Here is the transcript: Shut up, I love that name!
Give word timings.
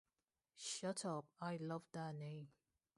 Shut 0.55 1.05
up, 1.05 1.25
I 1.39 1.57
love 1.57 1.83
that 1.91 2.15
name! 2.15 2.47